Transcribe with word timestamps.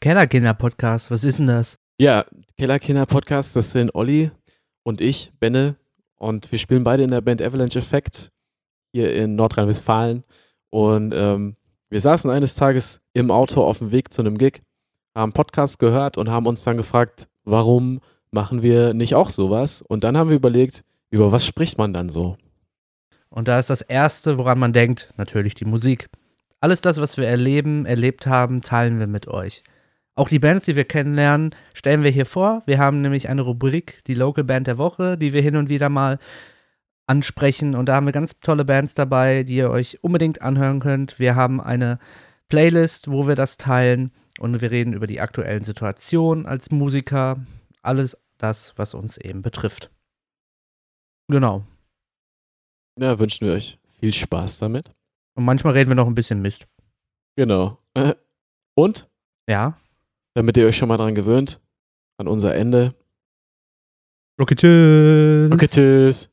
Kellerkinder-Podcast, 0.00 1.10
was 1.10 1.24
ist 1.24 1.40
denn 1.40 1.48
das? 1.48 1.78
Ja, 1.98 2.24
Kellerkinder-Podcast, 2.56 3.54
das 3.54 3.72
sind 3.72 3.94
Olli 3.94 4.30
und 4.82 5.02
ich, 5.02 5.30
Benne. 5.40 5.76
Und 6.16 6.50
wir 6.50 6.58
spielen 6.58 6.84
beide 6.84 7.02
in 7.02 7.10
der 7.10 7.20
Band 7.20 7.42
Avalanche 7.42 7.80
Effect 7.80 8.32
hier 8.94 9.14
in 9.14 9.36
Nordrhein-Westfalen. 9.36 10.24
Und 10.70 11.12
ähm, 11.14 11.56
wir 11.90 12.00
saßen 12.00 12.30
eines 12.30 12.54
Tages 12.54 13.02
im 13.12 13.30
Auto 13.30 13.62
auf 13.62 13.76
dem 13.78 13.92
Weg 13.92 14.10
zu 14.10 14.22
einem 14.22 14.38
Gig, 14.38 14.62
haben 15.14 15.34
Podcast 15.34 15.78
gehört 15.78 16.16
und 16.16 16.30
haben 16.30 16.46
uns 16.46 16.64
dann 16.64 16.78
gefragt, 16.78 17.28
warum 17.44 18.00
machen 18.30 18.62
wir 18.62 18.94
nicht 18.94 19.14
auch 19.14 19.28
sowas? 19.28 19.82
Und 19.82 20.02
dann 20.02 20.16
haben 20.16 20.30
wir 20.30 20.36
überlegt, 20.36 20.82
über 21.10 21.30
was 21.30 21.44
spricht 21.44 21.76
man 21.76 21.92
dann 21.92 22.08
so? 22.08 22.38
Und 23.28 23.48
da 23.48 23.58
ist 23.58 23.68
das 23.68 23.82
Erste, 23.82 24.38
woran 24.38 24.58
man 24.58 24.72
denkt, 24.72 25.12
natürlich 25.18 25.54
die 25.54 25.66
Musik. 25.66 26.08
Alles 26.60 26.80
das, 26.80 26.98
was 27.02 27.18
wir 27.18 27.28
erleben, 27.28 27.84
erlebt 27.84 28.26
haben, 28.26 28.62
teilen 28.62 28.98
wir 28.98 29.06
mit 29.06 29.28
euch. 29.28 29.62
Auch 30.14 30.28
die 30.28 30.38
Bands, 30.38 30.64
die 30.64 30.76
wir 30.76 30.84
kennenlernen, 30.84 31.54
stellen 31.72 32.02
wir 32.02 32.10
hier 32.10 32.26
vor. 32.26 32.62
Wir 32.66 32.78
haben 32.78 33.00
nämlich 33.00 33.28
eine 33.28 33.42
Rubrik, 33.42 34.02
die 34.06 34.14
Local 34.14 34.44
Band 34.44 34.66
der 34.66 34.78
Woche, 34.78 35.16
die 35.16 35.32
wir 35.32 35.40
hin 35.40 35.56
und 35.56 35.68
wieder 35.68 35.88
mal 35.88 36.18
ansprechen. 37.06 37.74
Und 37.74 37.86
da 37.86 37.94
haben 37.94 38.06
wir 38.06 38.12
ganz 38.12 38.38
tolle 38.40 38.64
Bands 38.64 38.94
dabei, 38.94 39.42
die 39.44 39.56
ihr 39.56 39.70
euch 39.70 40.02
unbedingt 40.02 40.42
anhören 40.42 40.80
könnt. 40.80 41.18
Wir 41.18 41.34
haben 41.34 41.60
eine 41.60 41.98
Playlist, 42.48 43.10
wo 43.10 43.26
wir 43.26 43.36
das 43.36 43.56
teilen. 43.56 44.12
Und 44.38 44.60
wir 44.60 44.70
reden 44.70 44.92
über 44.92 45.06
die 45.06 45.20
aktuellen 45.20 45.64
Situationen 45.64 46.46
als 46.46 46.70
Musiker. 46.70 47.38
Alles 47.82 48.16
das, 48.38 48.74
was 48.76 48.94
uns 48.94 49.16
eben 49.16 49.42
betrifft. 49.42 49.90
Genau. 51.28 51.64
Ja, 52.98 53.18
wünschen 53.18 53.46
wir 53.46 53.54
euch 53.54 53.78
viel 53.98 54.12
Spaß 54.12 54.58
damit. 54.58 54.90
Und 55.34 55.44
manchmal 55.44 55.74
reden 55.74 55.90
wir 55.90 55.94
noch 55.94 56.06
ein 56.06 56.14
bisschen 56.14 56.42
Mist. 56.42 56.66
Genau. 57.36 57.78
Und? 58.74 59.08
Ja. 59.48 59.78
Damit 60.40 60.56
ihr 60.56 60.64
euch 60.64 60.78
schon 60.78 60.88
mal 60.88 60.96
dran 60.96 61.14
gewöhnt, 61.14 61.60
an 62.16 62.26
unser 62.26 62.54
Ende. 62.54 62.94
Okay, 64.38 64.54
tschüss. 64.54 65.52
Okay, 65.52 65.68
tschüss. 65.68 66.30